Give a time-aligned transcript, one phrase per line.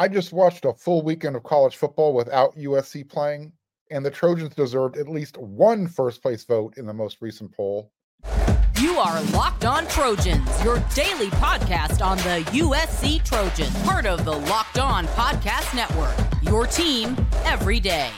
[0.00, 3.52] I just watched a full weekend of college football without USC playing,
[3.90, 7.92] and the Trojans deserved at least one first place vote in the most recent poll.
[8.80, 14.32] You are Locked On Trojans, your daily podcast on the USC Trojans, part of the
[14.32, 16.16] Locked On Podcast Network.
[16.42, 17.14] Your team
[17.44, 18.10] every day.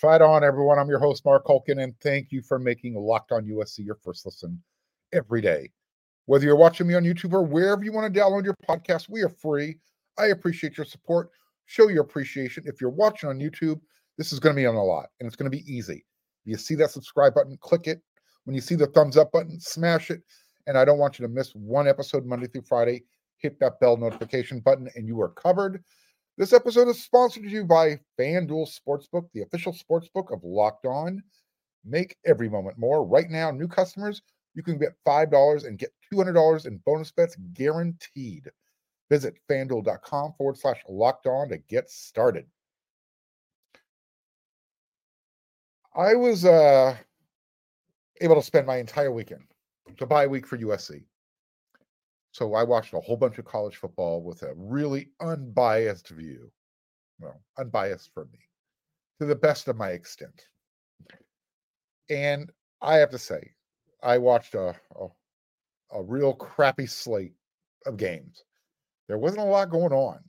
[0.00, 0.78] Fight on, everyone.
[0.78, 4.24] I'm your host, Mark Hulkin, and thank you for making Locked On USC your first
[4.24, 4.62] listen
[5.12, 5.72] every day.
[6.26, 9.22] Whether you're watching me on YouTube or wherever you want to download your podcast, we
[9.22, 9.76] are free.
[10.16, 11.30] I appreciate your support.
[11.66, 12.62] Show your appreciation.
[12.64, 13.80] If you're watching on YouTube,
[14.16, 16.06] this is going to be on a lot, and it's going to be easy.
[16.44, 18.00] You see that subscribe button, click it.
[18.44, 20.22] When you see the thumbs up button, smash it.
[20.68, 23.02] And I don't want you to miss one episode Monday through Friday.
[23.38, 25.82] Hit that bell notification button, and you are covered.
[26.38, 31.20] This episode is sponsored to you by FanDuel Sportsbook, the official sportsbook of Locked On.
[31.84, 33.04] Make every moment more.
[33.04, 34.22] Right now, new customers,
[34.54, 38.48] you can get $5 and get $200 in bonus bets guaranteed.
[39.10, 42.46] Visit fanduel.com forward slash locked on to get started.
[45.96, 46.96] I was uh,
[48.20, 49.42] able to spend my entire weekend,
[49.98, 51.02] the bye week for USC.
[52.38, 56.52] So I watched a whole bunch of college football with a really unbiased view.
[57.18, 58.38] Well, unbiased for me,
[59.18, 60.46] to the best of my extent.
[62.08, 63.50] And I have to say,
[64.04, 65.08] I watched a, a,
[65.90, 67.34] a real crappy slate
[67.86, 68.44] of games.
[69.08, 70.20] There wasn't a lot going on.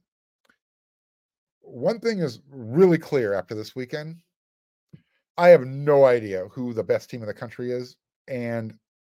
[1.62, 4.16] One thing is really clear after this weekend.
[5.38, 8.74] I have no idea who the best team in the country is, and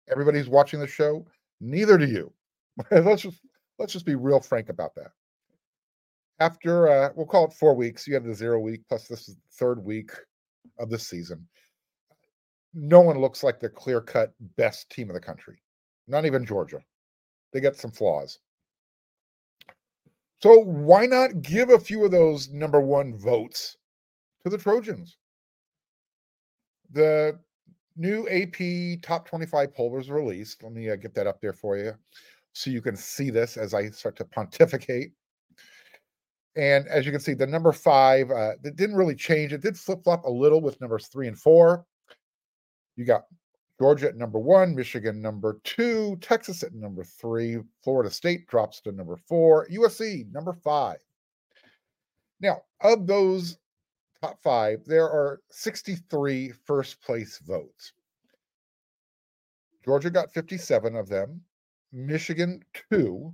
[0.08, 1.26] everybody's watching the show.
[1.60, 2.32] Neither do you.
[2.90, 3.40] let's just
[3.78, 5.12] let's just be real frank about that.
[6.40, 9.36] After uh, we'll call it four weeks, you had the zero week plus this is
[9.36, 10.10] the third week
[10.78, 11.46] of the season.
[12.74, 15.62] No one looks like the clear cut best team of the country.
[16.08, 16.80] Not even Georgia.
[17.52, 18.40] They got some flaws.
[20.42, 23.76] So why not give a few of those number one votes
[24.42, 25.16] to the Trojans?
[26.90, 27.38] The
[27.96, 30.62] new AP top 25 poll was released.
[30.64, 31.94] Let me uh, get that up there for you
[32.54, 35.12] so you can see this as I start to pontificate.
[36.56, 39.52] And as you can see, the number five, uh, it didn't really change.
[39.52, 41.84] It did flip flop a little with numbers three and four.
[42.96, 43.24] You got
[43.80, 48.92] Georgia at number one, Michigan number two, Texas at number three, Florida State drops to
[48.92, 50.98] number four, USC number five.
[52.38, 53.58] Now, of those
[54.22, 57.92] top five, there are 63 first place votes.
[59.84, 61.40] Georgia got 57 of them.
[61.94, 62.60] Michigan
[62.90, 63.32] two,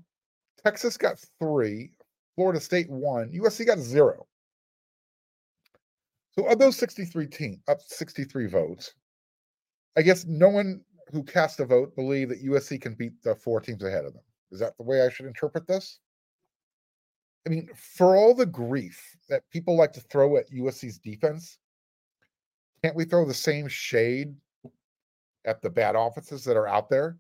[0.63, 1.93] Texas got three,
[2.37, 4.27] Florida State one, USC got zero.
[6.33, 8.95] So of those 63 teams, up 63 votes,
[9.97, 13.61] I guess no one who cast a vote believed that USC can beat the four
[13.61, 14.23] teams ahead of them.
[14.53, 15.99] Is that the way I should interpret this?
[17.47, 21.59] I mean, for all the grief that people like to throw at USC's defense,
[22.85, 24.35] can't we throw the same shade
[25.47, 27.17] at the bad offenses that are out there?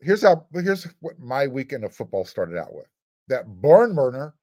[0.00, 2.86] Here's how here's what my weekend of football started out with.
[3.28, 4.34] That barn burner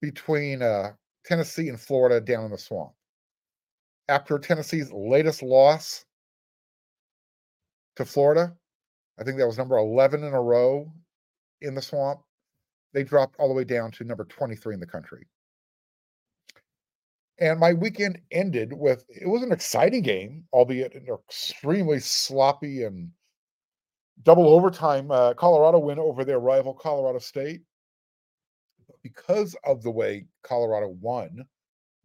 [0.00, 0.92] between uh,
[1.24, 2.92] Tennessee and Florida down in the swamp.
[4.08, 6.04] After Tennessee's latest loss
[7.96, 8.54] to Florida,
[9.18, 10.92] I think that was number 11 in a row
[11.60, 12.20] in the swamp.
[12.92, 15.26] They dropped all the way down to number 23 in the country.
[17.38, 23.10] And my weekend ended with it was an exciting game, albeit an extremely sloppy and
[24.22, 27.62] double overtime uh, Colorado win over their rival Colorado State.
[29.02, 31.44] Because of the way Colorado won,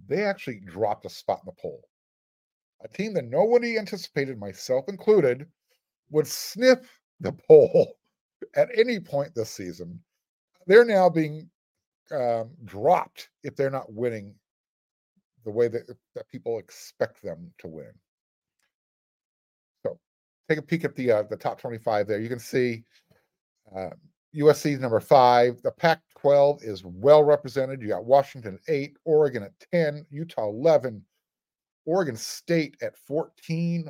[0.07, 1.81] they actually dropped a spot in the poll.
[2.83, 5.47] A team that nobody anticipated, myself included,
[6.09, 6.79] would sniff
[7.19, 7.93] the poll
[8.55, 9.99] at any point this season.
[10.67, 11.49] They're now being
[12.11, 14.35] um, dropped if they're not winning
[15.43, 17.91] the way that, that people expect them to win
[20.49, 22.19] take a peek at the uh, the top 25 there.
[22.19, 22.83] You can see
[23.75, 23.89] uh,
[24.35, 25.61] USC is number five.
[25.61, 27.81] The Pac 12 is well represented.
[27.81, 31.03] You got Washington at eight, Oregon at 10, Utah 11,
[31.85, 33.89] Oregon State at 14.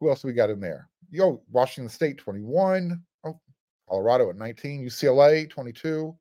[0.00, 0.88] Who else we got in there?
[1.10, 3.02] Yo, Washington State 21.
[3.24, 3.40] Oh,
[3.88, 6.16] Colorado at 19, UCLA 22.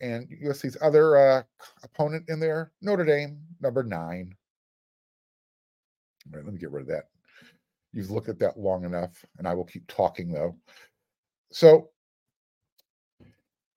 [0.00, 1.42] And USC's other uh,
[1.82, 4.32] opponent in there, Notre Dame, number nine.
[6.26, 7.08] All right, let me get rid of that.
[7.92, 10.56] You've looked at that long enough, and I will keep talking though.
[11.50, 11.90] So,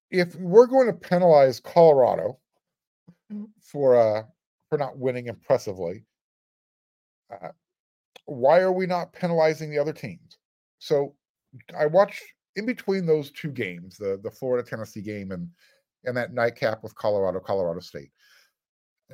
[0.09, 2.37] if we're going to penalize Colorado
[3.61, 4.23] for uh,
[4.69, 6.03] for not winning impressively,
[7.31, 7.49] uh,
[8.25, 10.37] why are we not penalizing the other teams?
[10.79, 11.15] So
[11.77, 12.21] I watched
[12.55, 15.49] in between those two games, the the Florida Tennessee game and
[16.05, 18.11] and that nightcap with Colorado, Colorado State.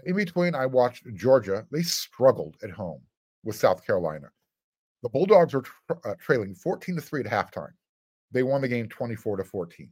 [0.05, 1.65] In between, I watched Georgia.
[1.71, 3.01] They struggled at home
[3.43, 4.29] with South Carolina.
[5.07, 7.71] The Bulldogs were tra- uh, trailing 14 to 3 at halftime.
[8.33, 9.89] They won the game 24 to 14.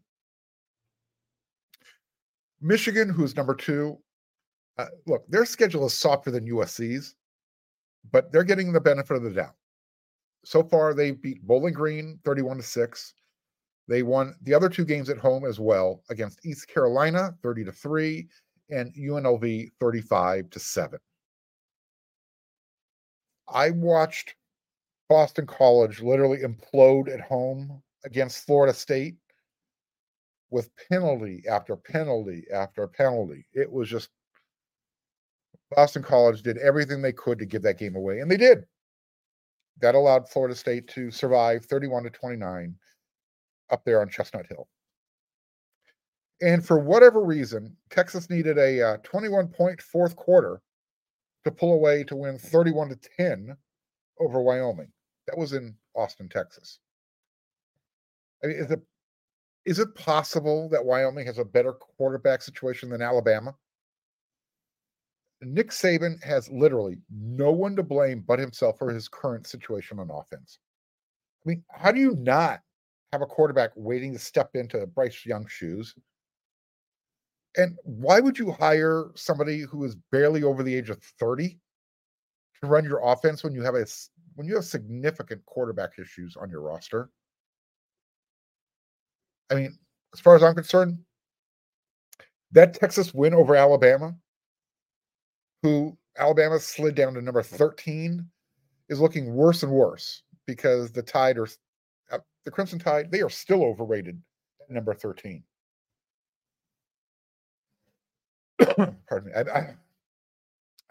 [2.60, 3.98] Michigan, who's number two,
[4.78, 7.16] uh, look, their schedule is softer than USC's,
[8.12, 9.56] but they're getting the benefit of the doubt.
[10.44, 13.14] So far, they beat Bowling Green 31 to 6.
[13.88, 17.72] They won the other two games at home as well against East Carolina 30 to
[17.72, 18.28] 3
[18.70, 21.00] and UNLV 35 to 7.
[23.48, 24.36] I watched
[25.10, 29.16] Boston College literally implode at home against Florida State
[30.50, 33.46] with penalty after penalty after penalty.
[33.54, 34.10] It was just
[35.72, 38.66] Boston College did everything they could to give that game away, and they did.
[39.82, 42.76] That allowed Florida State to survive 31 to 29
[43.72, 44.68] up there on Chestnut Hill.
[46.42, 50.62] And for whatever reason, Texas needed a uh, 21 point fourth quarter
[51.44, 53.56] to pull away to win 31 to 10
[54.20, 54.92] over Wyoming.
[55.28, 56.80] That was in Austin, Texas.
[58.44, 58.82] I mean, is it
[59.66, 63.56] is it possible that Wyoming has a better quarterback situation than Alabama?
[65.42, 70.10] Nick Saban has literally no one to blame but himself for his current situation on
[70.10, 70.60] offense.
[71.46, 72.62] I mean, how do you not
[73.12, 75.96] have a quarterback waiting to step into Bryce Young's shoes?
[77.58, 81.58] And why would you hire somebody who is barely over the age of 30
[82.62, 83.86] to run your offense when you have a
[84.36, 87.10] when you have significant quarterback issues on your roster?
[89.50, 89.78] I mean,
[90.14, 91.00] as far as I'm concerned,
[92.52, 94.16] that Texas win over Alabama
[95.66, 98.24] who Alabama slid down to number 13,
[98.88, 101.48] is looking worse and worse because the Tide are
[102.12, 104.22] uh, the Crimson Tide, they are still overrated
[104.62, 105.44] at number 13.
[109.10, 109.32] Pardon me.
[109.36, 109.76] I, I,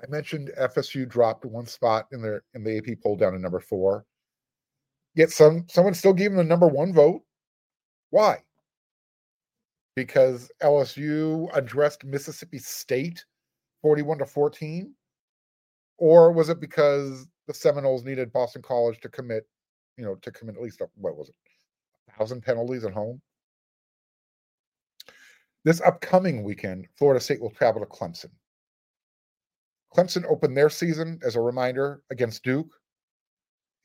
[0.05, 3.61] I, mentioned FSU dropped one spot in their in the AP poll down to number
[3.61, 4.05] four.
[5.15, 7.23] Yet some someone still gave them the number one vote.
[8.11, 8.43] Why?
[9.97, 13.25] Because LSU addressed Mississippi State
[13.85, 14.95] 41 to 14?
[15.99, 19.47] Or was it because the Seminoles needed Boston College to commit,
[19.99, 21.35] you know, to commit at least, a, what was it,
[22.09, 23.21] a thousand penalties at home?
[25.65, 28.31] This upcoming weekend, Florida State will travel to Clemson.
[29.97, 32.75] Clemson opened their season, as a reminder, against Duke.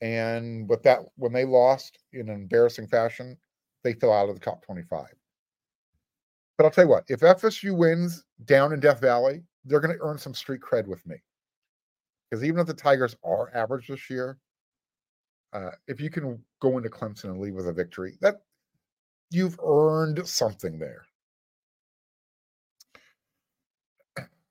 [0.00, 3.36] And with that, when they lost in an embarrassing fashion,
[3.84, 5.06] they fell out of the top 25.
[6.56, 10.02] But I'll tell you what, if FSU wins down in Death Valley, they're going to
[10.02, 11.16] earn some street cred with me.
[12.30, 14.38] Because even if the Tigers are average this year,
[15.52, 18.42] uh, if you can go into Clemson and leave with a victory, that
[19.30, 21.04] you've earned something there.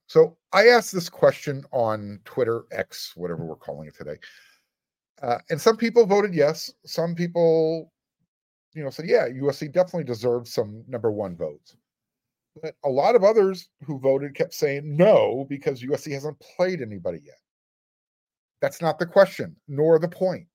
[0.09, 4.17] So I asked this question on Twitter, X, whatever we're calling it today.
[5.21, 6.73] Uh, and some people voted yes.
[6.83, 7.94] Some people,
[8.73, 11.77] you know, said, yeah, USC definitely deserves some number one votes.
[12.59, 17.19] But a lot of others who voted kept saying no because USC hasn't played anybody
[17.23, 17.38] yet.
[18.61, 20.47] That's not the question, nor the point.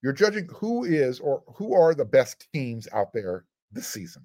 [0.00, 4.24] You're judging who is or who are the best teams out there this season.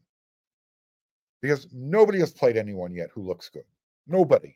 [1.42, 3.63] Because nobody has played anyone yet who looks good.
[4.08, 4.56] Nobody.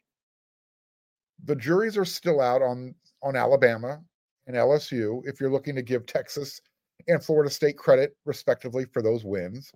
[1.46, 4.02] The juries are still out on on Alabama
[4.48, 6.60] and LSU if you're looking to give Texas
[7.08, 9.72] and Florida State credit respectively for those wins.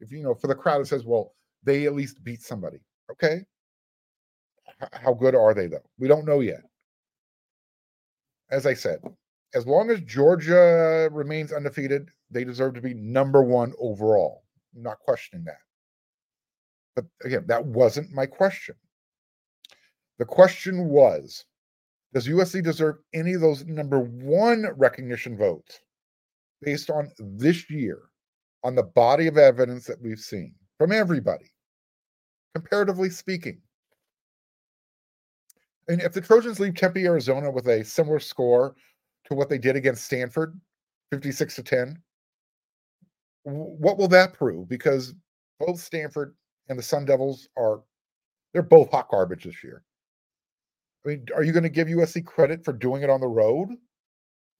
[0.00, 1.34] If you know for the crowd that says, well,
[1.64, 2.78] they at least beat somebody.
[3.10, 3.42] Okay.
[4.82, 5.84] H- how good are they, though?
[5.98, 6.62] We don't know yet.
[8.50, 9.00] As I said,
[9.54, 14.44] as long as Georgia remains undefeated, they deserve to be number one overall.
[14.76, 15.58] I'm not questioning that.
[16.94, 18.74] But again, that wasn't my question.
[20.18, 21.44] The question was
[22.12, 25.80] Does USC deserve any of those number one recognition votes
[26.62, 28.02] based on this year,
[28.64, 30.54] on the body of evidence that we've seen?
[30.78, 31.52] from everybody,
[32.54, 33.60] comparatively speaking.
[35.88, 38.74] And if the Trojans leave Tempe, Arizona with a similar score
[39.24, 40.58] to what they did against Stanford,
[41.10, 41.98] 56 to 10,
[43.42, 44.68] what will that prove?
[44.68, 45.14] Because
[45.58, 46.34] both Stanford
[46.68, 47.80] and the Sun Devils are
[48.52, 49.82] they're both hot garbage this year.
[51.08, 53.70] Mean, are you going to give USC credit for doing it on the road?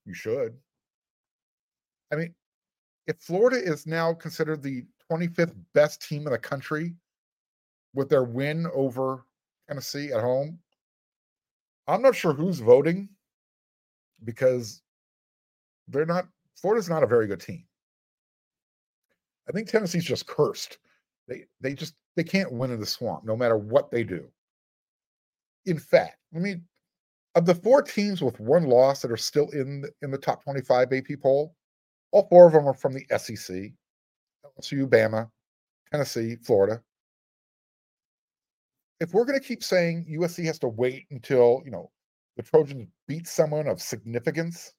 [0.05, 0.55] You should.
[2.11, 2.33] I mean,
[3.07, 6.95] if Florida is now considered the 25th best team in the country
[7.93, 9.25] with their win over
[9.67, 10.59] Tennessee at home.
[11.87, 13.09] I'm not sure who's voting
[14.23, 14.81] because
[15.87, 17.63] they're not Florida's not a very good team.
[19.47, 20.79] I think Tennessee's just cursed.
[21.27, 24.27] They they just they can't win in the swamp no matter what they do.
[25.65, 26.63] In fact, I mean,
[27.35, 30.43] of the four teams with one loss that are still in the, in the top
[30.43, 31.55] 25 AP poll,
[32.11, 33.71] all four of them are from the SEC.
[34.59, 35.29] LSU, Bama,
[35.91, 36.81] Tennessee, Florida.
[38.99, 41.91] If we're going to keep saying USC has to wait until, you know,
[42.35, 44.73] the Trojans beat someone of significance,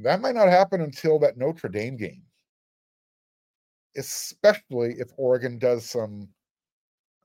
[0.00, 2.22] that might not happen until that Notre Dame game.
[3.96, 6.28] Especially if Oregon does some,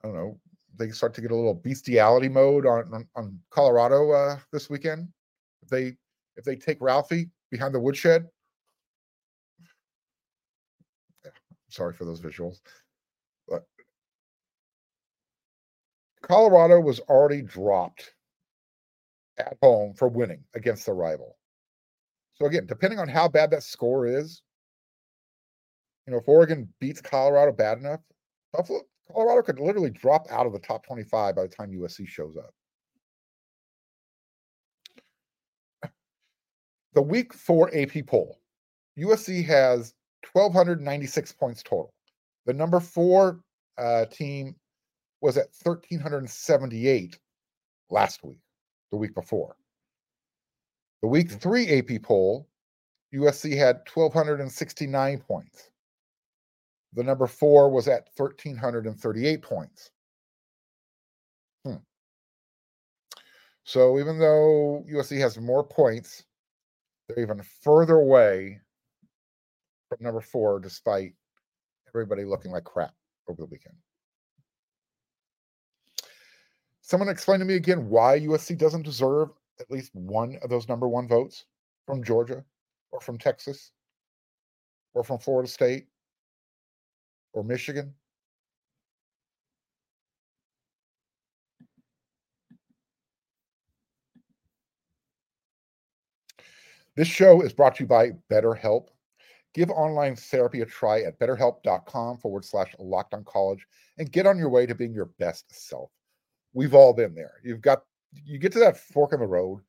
[0.02, 0.40] I don't know,
[0.78, 5.08] they start to get a little bestiality mode on on, on Colorado uh, this weekend.
[5.62, 5.96] If they
[6.36, 8.28] if they take Ralphie behind the woodshed,
[11.68, 12.60] sorry for those visuals,
[13.48, 13.64] but
[16.22, 18.14] Colorado was already dropped
[19.38, 21.36] at home for winning against the rival.
[22.34, 24.42] So again, depending on how bad that score is,
[26.06, 28.00] you know, if Oregon beats Colorado bad enough,
[28.52, 28.80] Buffalo,
[29.12, 32.54] Colorado could literally drop out of the top 25 by the time USC shows up.
[36.94, 38.38] The week four AP poll,
[38.98, 39.94] USC has
[40.32, 41.94] 1,296 points total.
[42.44, 43.40] The number four
[43.78, 44.56] uh, team
[45.20, 47.18] was at 1,378
[47.90, 48.38] last week,
[48.90, 49.56] the week before.
[51.00, 52.48] The week three AP poll,
[53.14, 55.70] USC had 1,269 points.
[56.94, 59.90] The number four was at 1,338 points.
[61.64, 61.76] Hmm.
[63.64, 66.24] So even though USC has more points,
[67.08, 68.60] they're even further away
[69.88, 71.14] from number four, despite
[71.88, 72.94] everybody looking like crap
[73.28, 73.76] over the weekend.
[76.82, 79.30] Someone explain to me again why USC doesn't deserve
[79.60, 81.46] at least one of those number one votes
[81.86, 82.44] from Georgia
[82.90, 83.72] or from Texas
[84.92, 85.86] or from Florida State
[87.32, 87.94] or Michigan?
[96.94, 98.88] This show is brought to you by BetterHelp.
[99.54, 103.66] Give online therapy a try at betterhelp.com forward slash locked on college
[103.98, 105.90] and get on your way to being your best self.
[106.54, 107.34] We've all been there.
[107.42, 109.60] You've got you get to that fork in the road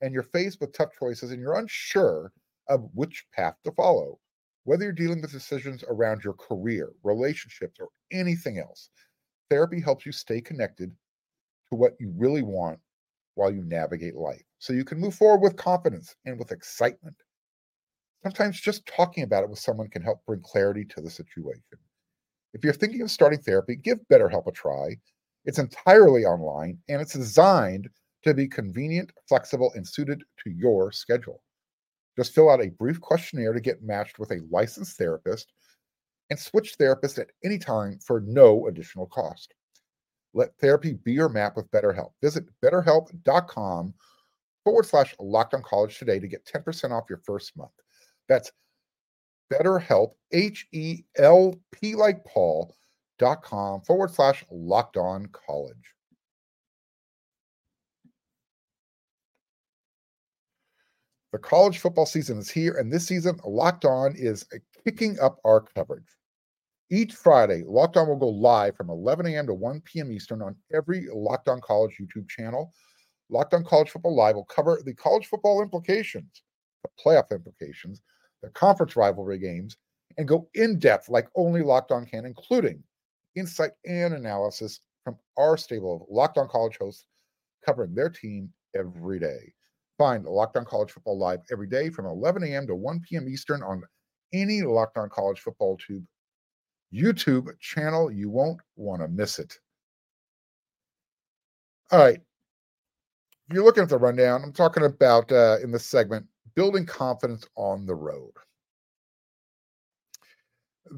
[0.00, 2.32] and you're faced with tough choices and you're unsure
[2.68, 4.18] of which path to follow.
[4.64, 8.90] Whether you're dealing with decisions around your career, relationships, or anything else,
[9.50, 10.90] therapy helps you stay connected
[11.70, 12.78] to what you really want
[13.34, 14.42] while you navigate life.
[14.58, 17.16] So you can move forward with confidence and with excitement.
[18.22, 21.62] Sometimes just talking about it with someone can help bring clarity to the situation.
[22.54, 24.96] If you're thinking of starting therapy, give BetterHelp a try.
[25.44, 27.90] It's entirely online and it's designed
[28.22, 31.42] to be convenient, flexible, and suited to your schedule.
[32.16, 35.52] Just fill out a brief questionnaire to get matched with a licensed therapist
[36.30, 39.54] and switch therapists at any time for no additional cost.
[40.32, 42.10] Let therapy be your map with BetterHelp.
[42.22, 43.94] Visit betterhelp.com
[44.64, 47.70] forward slash locked on college today to get 10% off your first month.
[48.28, 48.50] That's
[49.52, 52.74] BetterHelp, H E L P like Paul
[53.18, 55.93] dot com forward slash locked on college.
[61.34, 65.40] The college football season is here, and this season, Locked On is uh, kicking up
[65.44, 66.06] our coverage.
[66.92, 69.48] Each Friday, Locked On will go live from 11 a.m.
[69.48, 70.12] to 1 p.m.
[70.12, 72.72] Eastern on every Locked On College YouTube channel.
[73.30, 76.44] Locked On College Football Live will cover the college football implications,
[76.84, 78.00] the playoff implications,
[78.40, 79.76] the conference rivalry games,
[80.18, 82.80] and go in depth like only Locked On can, including
[83.34, 87.06] insight and analysis from our stable of Locked On College hosts
[87.66, 89.52] covering their team every day.
[89.98, 92.66] Find Locked On College Football live every day from 11 a.m.
[92.66, 93.28] to 1 p.m.
[93.28, 93.82] Eastern on
[94.32, 96.04] any Locked On College Football tube
[96.92, 98.10] YouTube channel.
[98.10, 99.58] You won't want to miss it.
[101.90, 102.20] All right.
[103.52, 107.84] You're looking at the rundown, I'm talking about uh, in this segment building confidence on
[107.86, 108.32] the road.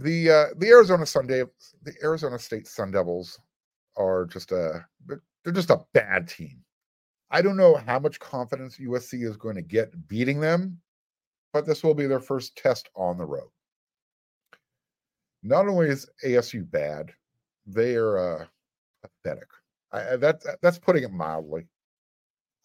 [0.01, 1.43] The uh, the Arizona Sunday
[1.83, 3.41] the Arizona State Sun Devils
[3.97, 6.63] are just a they're just a bad team.
[7.31, 10.81] I don't know how much confidence USC is going to get beating them,
[11.53, 13.51] but this will be their first test on the road.
[15.43, 17.13] Not only is ASU bad,
[17.67, 18.47] they are uh,
[19.03, 19.49] pathetic.
[19.93, 21.67] I, that, that's putting it mildly.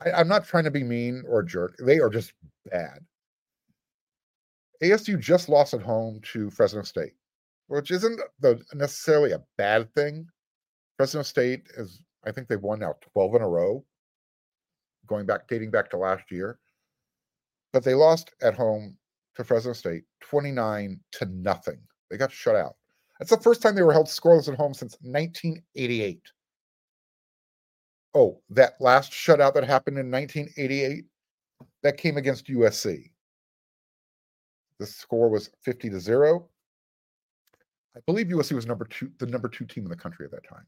[0.03, 1.75] I, I'm not trying to be mean or jerk.
[1.79, 2.33] They are just
[2.69, 2.99] bad.
[4.83, 7.13] ASU just lost at home to Fresno State,
[7.67, 10.27] which isn't the, necessarily a bad thing.
[10.97, 13.85] Fresno State is, I think they've won now 12 in a row
[15.11, 16.57] going back dating back to last year.
[17.73, 18.97] but they lost at home
[19.35, 21.79] to Fresno State 29 to nothing.
[22.09, 22.75] They got shut out.
[23.19, 26.21] That's the first time they were held scoreless at home since 1988.
[28.13, 31.05] Oh, that last shutout that happened in 1988,
[31.83, 33.11] that came against USC.
[34.79, 36.49] The score was 50 to 0.
[37.95, 40.47] I believe USC was number two, the number two team in the country at that
[40.47, 40.65] time.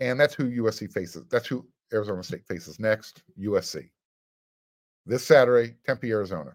[0.00, 1.24] And that's who USC faces.
[1.30, 3.88] That's who Arizona State faces next, USC.
[5.06, 6.54] This Saturday, Tempe, Arizona.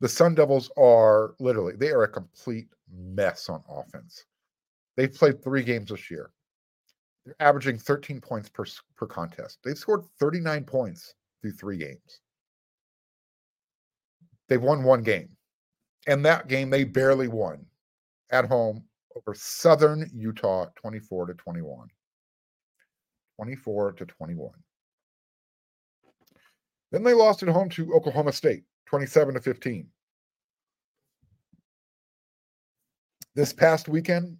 [0.00, 4.24] the Sun Devils are literally, they are a complete mess on offense.
[4.96, 6.30] They've played three games this year.
[7.24, 8.64] They're averaging 13 points per,
[8.96, 9.58] per contest.
[9.64, 12.20] They've scored 39 points through three games.
[14.48, 15.30] They've won one game.
[16.06, 17.64] And that game they barely won
[18.30, 18.84] at home
[19.16, 21.88] over Southern Utah 24 to 21.
[23.36, 24.50] 24 to 21.
[26.90, 29.86] Then they lost at home to Oklahoma State 27 to 15.
[33.34, 34.36] This past weekend,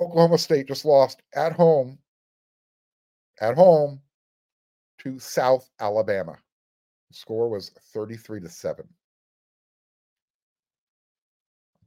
[0.00, 1.98] Oklahoma State just lost at home,
[3.40, 4.00] at home
[4.98, 6.36] to South Alabama.
[7.10, 8.84] The score was 33 to 7.
[8.84, 8.88] I'm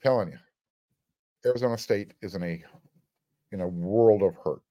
[0.01, 0.37] telling you,
[1.45, 2.63] Arizona State is in a
[3.51, 4.61] in a world of hurt.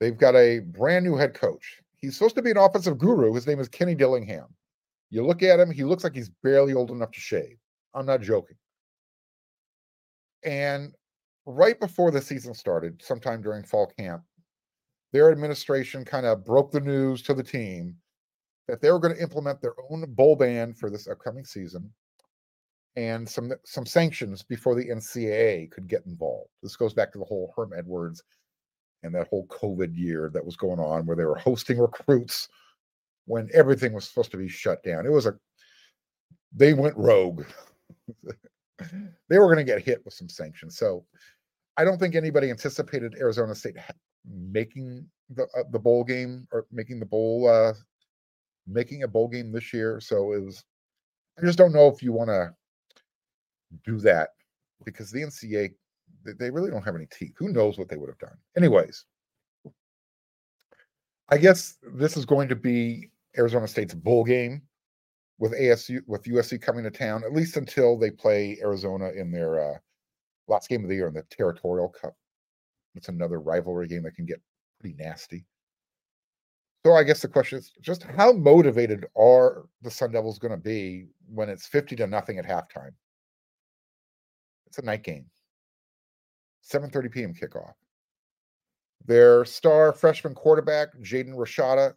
[0.00, 1.80] They've got a brand new head coach.
[1.96, 3.32] He's supposed to be an offensive guru.
[3.32, 4.46] His name is Kenny Dillingham.
[5.10, 7.56] You look at him, he looks like he's barely old enough to shave.
[7.94, 8.56] I'm not joking.
[10.44, 10.92] And
[11.46, 14.22] right before the season started, sometime during fall camp,
[15.12, 17.96] their administration kind of broke the news to the team
[18.68, 21.90] that they were going to implement their own bowl ban for this upcoming season
[22.98, 26.50] and some some sanctions before the NCAA could get involved.
[26.64, 28.24] This goes back to the whole Herm Edwards
[29.04, 32.48] and that whole COVID year that was going on where they were hosting recruits
[33.26, 35.06] when everything was supposed to be shut down.
[35.06, 35.38] It was a
[36.52, 37.44] they went rogue.
[39.28, 40.76] they were going to get hit with some sanctions.
[40.76, 41.04] So
[41.76, 43.76] I don't think anybody anticipated Arizona State
[44.28, 47.74] making the uh, the bowl game or making the bowl uh
[48.66, 50.00] making a bowl game this year.
[50.00, 50.64] So it was
[51.38, 52.52] I just don't know if you want to
[53.84, 54.30] do that
[54.84, 55.72] because the NCA
[56.24, 57.34] they really don't have any teeth.
[57.36, 58.36] Who knows what they would have done?
[58.56, 59.04] Anyways,
[61.28, 64.62] I guess this is going to be Arizona State's bowl game
[65.38, 69.60] with ASU with USC coming to town at least until they play Arizona in their
[69.60, 69.78] uh,
[70.48, 72.14] last game of the year in the Territorial Cup.
[72.94, 74.40] It's another rivalry game that can get
[74.80, 75.44] pretty nasty.
[76.84, 80.56] So I guess the question is just how motivated are the Sun Devils going to
[80.56, 82.92] be when it's 50 to nothing at halftime?
[84.68, 85.24] It's a night game.
[86.70, 87.34] 7:30 p.m.
[87.34, 87.72] kickoff.
[89.06, 91.94] Their star freshman quarterback, Jaden Rashada,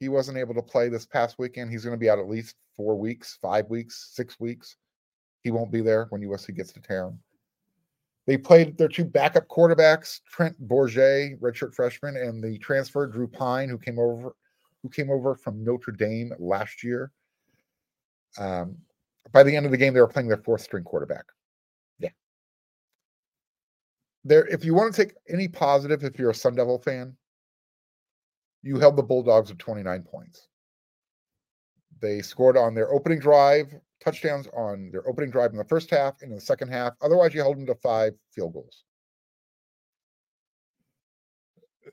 [0.00, 1.70] he wasn't able to play this past weekend.
[1.70, 4.76] He's going to be out at least four weeks, five weeks, six weeks.
[5.42, 7.18] He won't be there when USC gets to town.
[8.26, 13.68] They played their two backup quarterbacks, Trent Bourguet, redshirt freshman, and the transfer Drew Pyne,
[13.68, 14.34] who came over,
[14.82, 17.12] who came over from Notre Dame last year.
[18.38, 18.76] Um,
[19.32, 21.24] by the end of the game, they were playing their fourth string quarterback
[24.24, 27.16] there if you want to take any positive if you're a sun devil fan
[28.62, 30.48] you held the bulldogs at 29 points.
[32.00, 36.22] They scored on their opening drive touchdowns on their opening drive in the first half
[36.22, 38.84] and in the second half otherwise you held them to five field goals.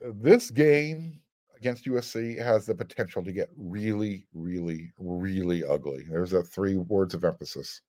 [0.06, 1.20] Uh, this game
[1.58, 6.04] against usc has the potential to get really really really ugly.
[6.10, 7.82] There's a three words of emphasis.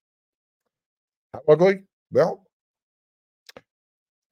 [1.32, 1.84] How ugly?
[2.10, 2.47] Well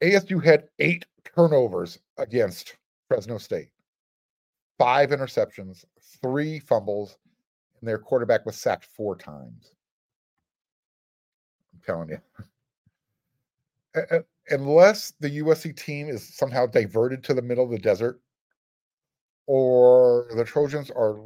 [0.01, 1.05] ASU had eight
[1.35, 3.69] turnovers against Fresno State,
[4.77, 5.85] five interceptions,
[6.21, 7.17] three fumbles,
[7.79, 9.71] and their quarterback was sacked four times.
[11.73, 12.19] I'm telling you.
[14.49, 18.21] Unless the USC team is somehow diverted to the middle of the desert,
[19.47, 21.17] or the Trojans are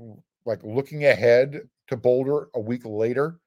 [0.45, 3.39] like looking ahead to Boulder a week later,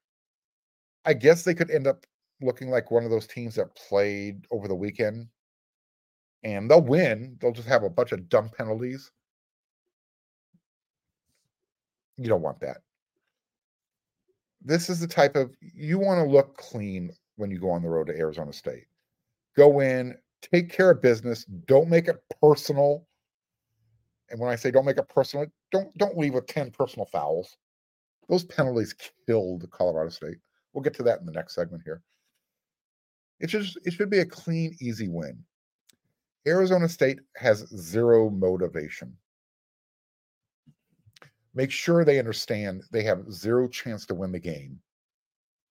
[1.07, 2.07] I guess they could end up
[2.41, 5.29] looking like one of those teams that played over the weekend
[6.45, 7.37] and they'll win.
[7.41, 9.11] They'll just have a bunch of dumb penalties.
[12.17, 12.79] You don't want that.
[14.63, 17.89] This is the type of you want to look clean when you go on the
[17.89, 18.87] road to Arizona State.
[19.57, 23.07] Go in, take care of business, don't make it personal.
[24.31, 27.57] And when I say don't make it personal, don't don't leave with 10 personal fouls.
[28.29, 28.95] Those penalties
[29.27, 30.39] killed Colorado State.
[30.73, 32.03] We'll get to that in the next segment here.
[33.41, 35.45] It should it should be a clean, easy win.
[36.47, 39.17] Arizona State has zero motivation.
[41.55, 44.79] make sure they understand they have zero chance to win the game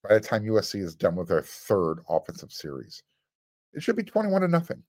[0.04, 3.04] by the time USC is done with their third offensive series.
[3.74, 4.84] It should be 21 to nothing.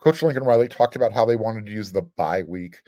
[0.00, 2.80] Coach Lincoln Riley talked about how they wanted to use the bye week,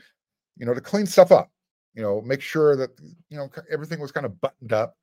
[0.57, 1.51] you know, to clean stuff up,
[1.93, 2.89] you know, make sure that,
[3.29, 4.97] you know, everything was kind of buttoned up.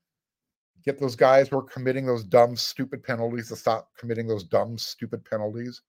[0.84, 4.78] Get those guys who are committing those dumb, stupid penalties to stop committing those dumb,
[4.78, 5.82] stupid penalties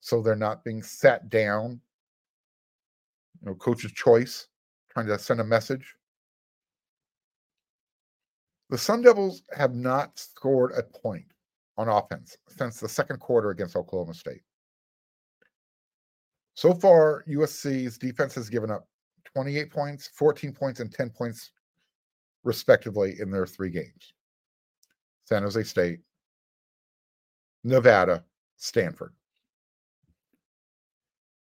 [0.00, 1.80] so they're not being sat down.
[3.40, 4.48] You know, coach's choice,
[4.90, 5.94] trying to send a message.
[8.70, 11.26] The Sun Devils have not scored a point
[11.76, 14.42] on offense since the second quarter against Oklahoma State.
[16.54, 18.86] So far, USC's defense has given up
[19.34, 21.50] 28 points, 14 points, and 10 points,
[22.44, 24.12] respectively, in their three games
[25.24, 26.00] San Jose State,
[27.64, 28.24] Nevada,
[28.56, 29.12] Stanford.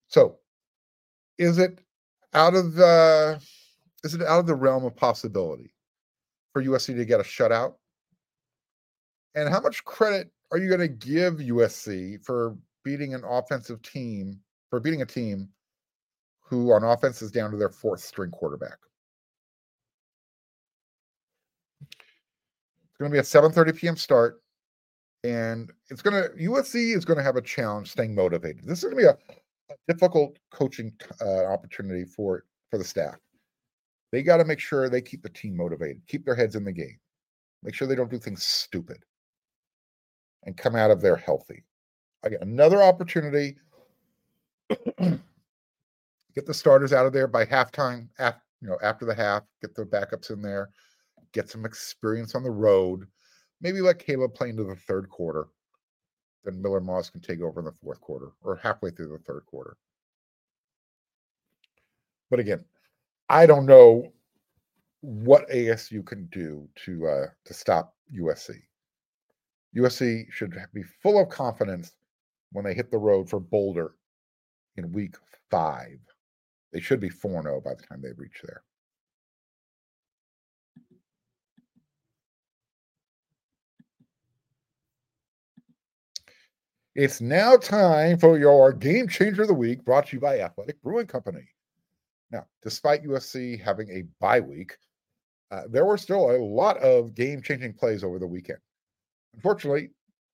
[0.09, 0.37] So,
[1.39, 1.81] is it
[2.33, 3.41] out of the
[4.05, 5.75] is it out of the realm of possibility
[6.53, 7.75] for USC to get a shutout?
[9.35, 14.39] And how much credit are you going to give USC for beating an offensive team
[14.71, 15.49] for beating a team
[16.41, 18.79] who on offense is down to their fourth string quarterback.
[22.97, 23.97] It's going to be a 7:30 p.m.
[23.97, 24.41] start,
[25.23, 28.65] and it's going to USC is going to have a challenge staying motivated.
[28.65, 29.35] This is going to be a,
[29.71, 33.17] a difficult coaching uh, opportunity for for the staff.
[34.13, 36.73] They got to make sure they keep the team motivated, keep their heads in the
[36.73, 36.97] game,
[37.63, 39.05] make sure they don't do things stupid,
[40.45, 41.65] and come out of there healthy.
[42.23, 43.57] Again, another opportunity
[44.99, 48.09] get the starters out of there by halftime.
[48.19, 50.71] After, you know, after the half, get the backups in there,
[51.33, 53.07] get some experience on the road.
[53.61, 55.49] Maybe let Caleb play into the third quarter.
[56.45, 59.45] Then Miller Moss can take over in the fourth quarter or halfway through the third
[59.47, 59.77] quarter.
[62.31, 62.65] But again,
[63.29, 64.13] I don't know
[65.01, 68.55] what ASU can do to uh, to stop USC.
[69.77, 71.93] USC should be full of confidence
[72.53, 73.95] when they hit the road for Boulder
[74.77, 75.17] in week
[75.51, 75.99] five.
[76.73, 78.63] They should be 4 0 by the time they reach there.
[86.97, 90.81] It's now time for your game changer of the week brought to you by Athletic
[90.81, 91.47] Brewing Company.
[92.31, 94.79] Now, despite USC having a bye week,
[95.51, 98.61] uh, there were still a lot of game changing plays over the weekend.
[99.35, 99.91] Unfortunately,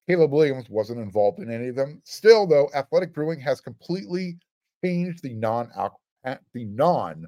[0.09, 2.01] Caleb Williams wasn't involved in any of them.
[2.05, 4.38] Still, though, Athletic Brewing has completely
[4.85, 5.68] changed the non
[6.22, 7.27] the non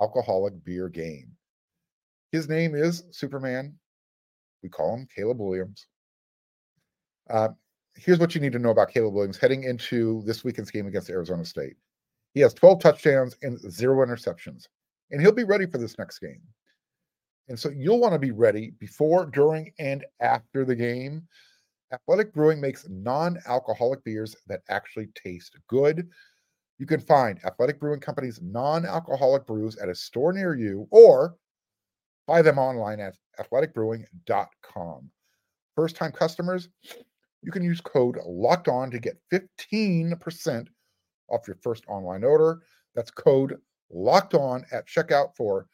[0.00, 1.32] alcoholic beer game.
[2.30, 3.74] His name is Superman.
[4.62, 5.88] We call him Caleb Williams.
[7.28, 7.48] Uh,
[7.94, 11.10] here's what you need to know about Caleb Williams heading into this weekend's game against
[11.10, 11.76] Arizona State.
[12.34, 14.66] He has 12 touchdowns and zero interceptions,
[15.10, 16.40] and he'll be ready for this next game.
[17.48, 21.26] And so you'll want to be ready before, during, and after the game
[21.92, 26.08] Athletic Brewing makes non alcoholic beers that actually taste good.
[26.78, 31.34] You can find Athletic Brewing Company's non alcoholic brews at a store near you or
[32.26, 35.10] buy them online at athleticbrewing.com.
[35.74, 36.68] First time customers,
[37.42, 40.66] you can use code locked on to get 15%
[41.28, 42.60] off your first online order.
[42.94, 43.56] That's code
[43.90, 45.66] locked on at checkout for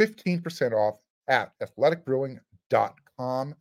[0.00, 3.54] 15% off at athleticbrewing.com.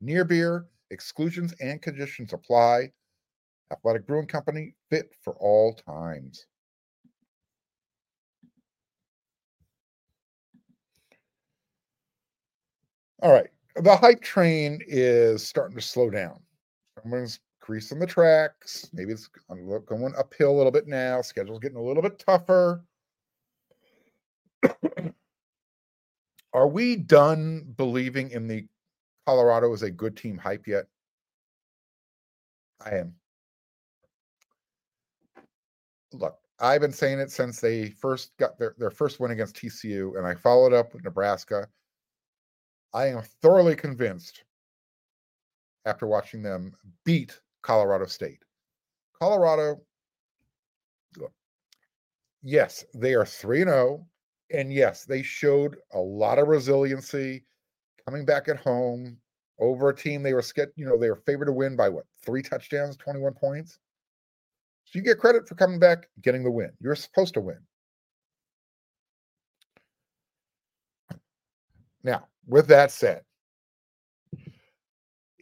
[0.00, 2.92] Near beer Exclusions and conditions apply.
[3.72, 6.46] Athletic Brewing Company, fit for all times.
[13.22, 13.48] All right.
[13.74, 16.40] The hype train is starting to slow down.
[17.06, 18.90] Someone's greasing the tracks.
[18.92, 21.22] Maybe it's going uphill a little bit now.
[21.22, 22.84] Schedule's getting a little bit tougher.
[26.52, 28.66] Are we done believing in the
[29.24, 30.86] Colorado is a good team hype yet?
[32.84, 33.14] I am.
[36.12, 40.18] Look, I've been saying it since they first got their, their first win against TCU,
[40.18, 41.68] and I followed up with Nebraska.
[42.92, 44.42] I am thoroughly convinced
[45.86, 46.72] after watching them
[47.04, 48.40] beat Colorado State.
[49.18, 49.80] Colorado,
[52.42, 54.06] yes, they are 3 0.
[54.52, 57.44] And yes, they showed a lot of resiliency
[58.04, 59.16] coming back at home
[59.58, 60.44] over a team they were
[60.76, 63.78] you know, they were favored to win by what, three touchdowns, 21 points.
[64.84, 66.70] So you get credit for coming back, getting the win.
[66.80, 67.58] You're supposed to win.
[72.04, 73.22] Now, with that said,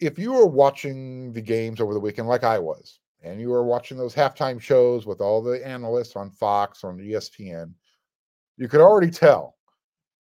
[0.05, 3.65] if you were watching the games over the weekend like I was, and you were
[3.65, 7.73] watching those halftime shows with all the analysts on Fox, on ESPN,
[8.57, 9.57] you could already tell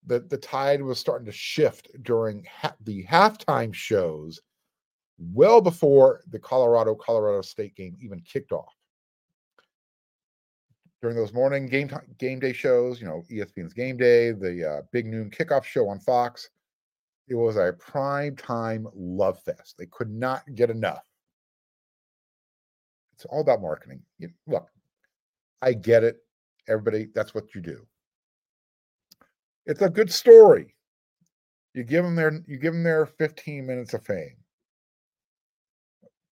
[0.06, 4.40] that the tide was starting to shift during ha- the halftime shows
[5.18, 8.74] well before the Colorado Colorado State game even kicked off.
[11.02, 15.06] During those morning game game day shows, you know, ESPN's Game Day, the uh, Big
[15.06, 16.48] Noon Kickoff show on Fox,
[17.28, 19.76] it was a prime time love fest.
[19.78, 21.04] They could not get enough.
[23.14, 24.02] It's all about marketing.
[24.18, 24.68] You, look,
[25.62, 26.18] I get it.
[26.68, 27.86] Everybody, that's what you do.
[29.66, 30.74] It's a good story.
[31.74, 34.36] You give them their you give them their 15 minutes of fame.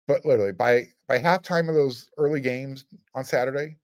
[0.06, 3.76] But literally by by halftime of those early games on Saturday,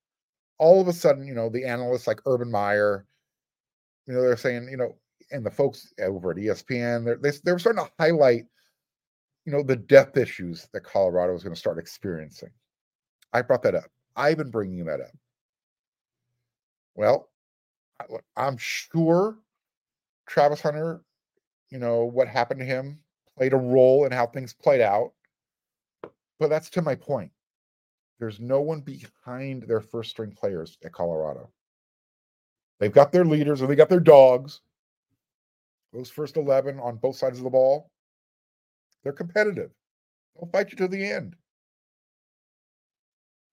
[0.59, 3.07] all of a sudden, you know, the analysts like Urban Meyer,
[4.07, 4.97] you know, they're saying, you know,
[5.31, 8.47] and the folks over at ESPN, they're, they, they were starting to highlight,
[9.45, 12.51] you know, the depth issues that Colorado is going to start experiencing.
[13.33, 13.91] I brought that up.
[14.17, 15.13] I've been bringing that up.
[16.95, 17.29] Well,
[18.37, 19.39] I'm sure
[20.27, 21.03] Travis Hunter,
[21.71, 23.01] you know, what happened to him
[23.37, 25.13] played a role in how things played out.
[26.39, 27.31] But that's to my point.
[28.19, 31.49] There's no one behind their first string players at Colorado.
[32.81, 34.61] They've got their leaders or they got their dogs.
[35.93, 37.91] Those first 11 on both sides of the ball,
[39.03, 39.71] they're competitive.
[40.37, 41.35] They'll fight you to the end.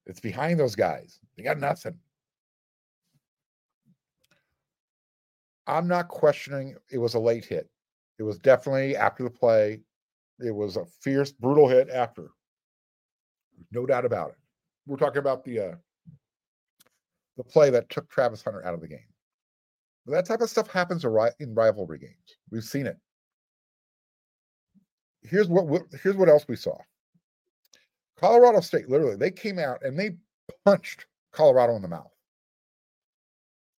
[0.06, 1.20] It's behind those guys.
[1.36, 1.98] They got nothing.
[5.68, 7.70] I'm not questioning it was a late hit.
[8.20, 9.82] It was definitely after the play.
[10.40, 12.30] It was a fierce, brutal hit after.
[13.72, 14.36] No doubt about it.
[14.86, 15.76] We're talking about the uh,
[17.38, 19.08] the play that took Travis Hunter out of the game.
[20.08, 22.38] That type of stuff happens in rivalry games.
[22.52, 22.98] We've seen it.
[25.24, 26.78] Here's what here's what else we saw.
[28.18, 30.18] Colorado State literally they came out and they
[30.64, 32.12] punched Colorado in the mouth.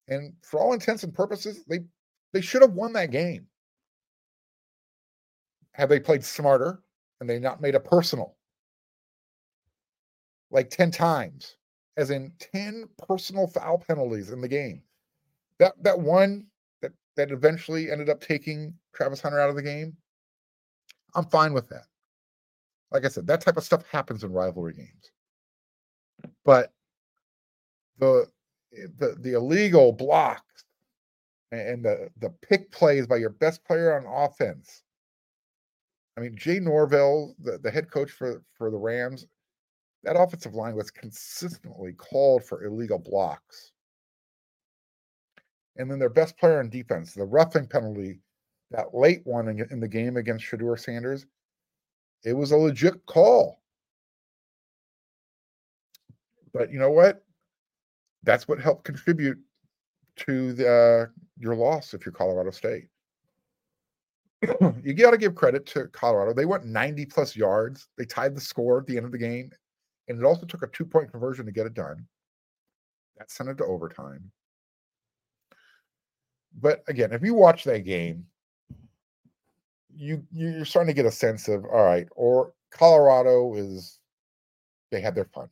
[0.10, 1.80] And for all intents and purposes, they
[2.34, 3.48] they should have won that game.
[5.72, 6.82] Have they played smarter
[7.22, 8.36] and they not made a personal?
[10.50, 11.58] Like 10 times,
[11.98, 14.82] as in 10 personal foul penalties in the game.
[15.60, 16.46] That that one
[16.82, 19.96] that that eventually ended up taking Travis Hunter out of the game.
[21.16, 21.86] I'm fine with that.
[22.92, 25.12] Like I said, that type of stuff happens in rivalry games.
[26.46, 26.72] But
[28.00, 28.28] the
[28.72, 30.64] the the illegal blocks
[31.52, 34.84] and the the pick plays by your best player on offense.
[36.18, 39.28] I mean, Jay Norvell, the, the head coach for, for the Rams,
[40.04, 43.72] that offensive line was consistently called for illegal blocks.
[45.78, 48.20] And then their best player on defense, the roughing penalty,
[48.72, 51.26] that late one in, the game against Shedeur Sanders,
[52.24, 53.62] it was a legit call.
[56.54, 57.24] But you know what?
[58.28, 59.40] that's what helped contribute
[60.18, 61.06] to the, uh,
[61.40, 62.88] your loss if you're Colorado State.
[64.84, 66.34] you got to give credit to Colorado.
[66.34, 67.88] They went 90 plus yards.
[67.98, 69.50] They tied the score at the end of the game,
[70.08, 72.06] and it also took a two point conversion to get it done.
[73.18, 74.30] That sent it to overtime.
[76.56, 78.26] But again, if you watch that game,
[79.96, 84.00] you you're starting to get a sense of all right, or Colorado is
[84.92, 85.50] they had their fun.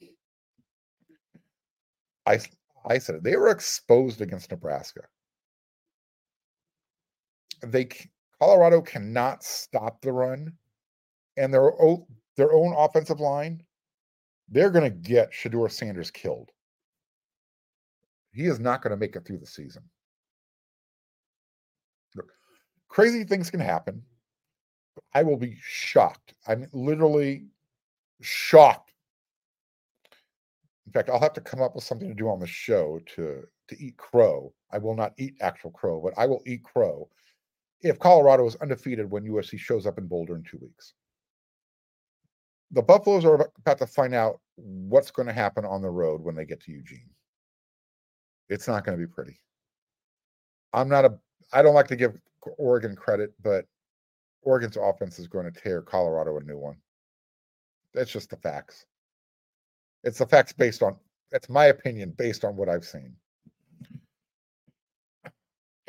[2.26, 2.40] I
[2.88, 3.24] I said it.
[3.24, 5.02] They were exposed against Nebraska.
[7.62, 7.90] They
[8.40, 10.54] Colorado cannot stop the run,
[11.38, 11.72] and their
[12.36, 13.64] their own offensive line,
[14.50, 16.52] they're going to get Shedeur Sanders killed.
[18.34, 19.84] He is not going to make it through the season.
[22.88, 24.02] Crazy things can happen.
[25.13, 26.34] I will be shocked.
[26.48, 27.45] I'm literally
[28.21, 28.95] shocked
[30.86, 33.43] in fact, I'll have to come up with something to do on the show to
[33.67, 34.54] to eat crow.
[34.71, 37.10] I will not eat actual crow, but I will eat crow
[37.82, 40.93] if Colorado is undefeated when USC shows up in Boulder in two weeks.
[42.71, 46.36] The Buffaloes are about to find out what's going to happen on the road when
[46.36, 47.10] they get to Eugene.
[48.50, 49.39] It's not going to be pretty.
[50.74, 51.17] I'm not a
[51.52, 52.19] I don't like to give
[52.58, 53.66] Oregon credit, but
[54.42, 56.78] Oregon's offense is going to tear Colorado a new one.
[57.94, 58.86] That's just the facts.
[60.04, 60.96] It's the facts based on
[61.32, 63.16] that's my opinion based on what I've seen.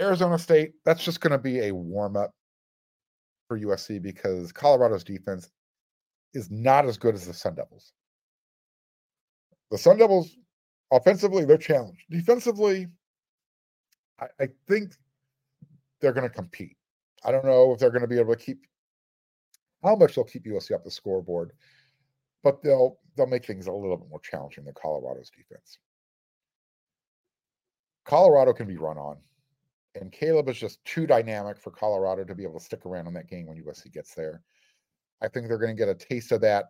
[0.01, 2.33] Arizona State, that's just going to be a warm up
[3.49, 5.51] for USC because Colorado's defense
[6.35, 7.93] is not as good as the Sun Devils.
[9.71, 10.37] The Sun Devils,
[10.93, 12.03] offensively, they're challenged.
[12.11, 12.89] Defensively,
[14.21, 14.93] I, I think
[16.01, 16.77] they're going to compete.
[17.25, 18.67] I don't know if they're going to be able to keep
[19.83, 21.53] how much they'll keep USC up the scoreboard,
[22.43, 25.79] but they'll they'll make things a little bit more challenging than Colorado's defense.
[28.05, 29.17] Colorado can be run on,
[29.95, 33.15] and Caleb is just too dynamic for Colorado to be able to stick around in
[33.15, 34.43] that game when USC gets there.
[35.23, 36.67] I think they're going to get a taste of that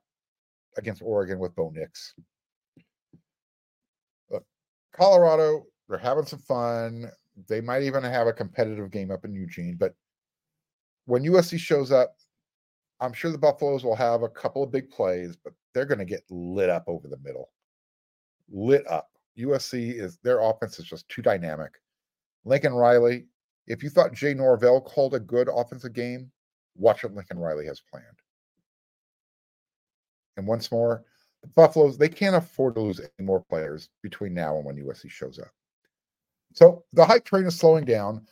[0.77, 2.15] against Oregon with Bo Nix.
[4.31, 4.43] But
[4.93, 7.11] Colorado, they're having some fun.
[7.49, 9.77] They might even have a competitive game up in Eugene.
[9.79, 9.95] But
[11.05, 12.17] when USC shows up,
[13.01, 16.05] I'm sure the Buffaloes will have a couple of big plays, but they're going to
[16.05, 17.51] get lit up over the middle.
[18.51, 19.11] Lit up.
[19.39, 21.73] USC is their offense is just too dynamic.
[22.45, 23.27] Lincoln Riley,
[23.67, 26.31] if you thought Jay Norvell called a good offensive game,
[26.75, 28.07] watch what Lincoln Riley has planned.
[30.37, 31.05] And once more,
[31.43, 35.11] the Buffaloes, they can't afford to lose any more players between now and when USC
[35.11, 35.51] shows up.
[36.57, 38.27] So the hype train is slowing down.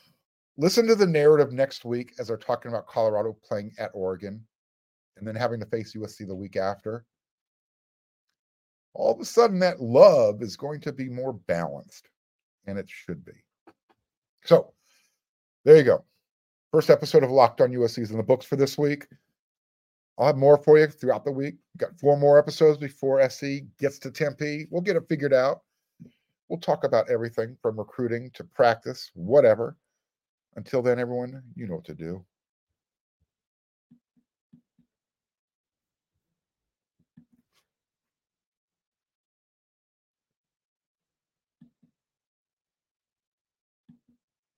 [0.56, 4.42] Listen to the narrative next week as they're talking about Colorado playing at Oregon
[5.18, 7.04] and then having to face USC the week after.
[8.94, 12.08] All of a sudden, that love is going to be more balanced,
[12.66, 13.32] and it should be.
[14.44, 14.72] So
[15.64, 16.04] there you go.
[16.72, 19.06] First episode of Locked on USC is in the books for this week.
[20.16, 21.56] I'll have more for you throughout the week.
[21.74, 24.66] We've got four more episodes before SC gets to Tempe.
[24.70, 25.62] We'll get it figured out.
[26.48, 29.76] We'll talk about everything from recruiting to practice, whatever.
[30.56, 32.24] Until then, everyone, you know what to do.